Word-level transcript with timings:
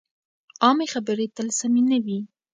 عامې 0.63 0.85
خبرې 0.93 1.25
تل 1.35 1.47
سمې 1.59 1.81
نه 1.89 1.97
وي. 2.05 2.19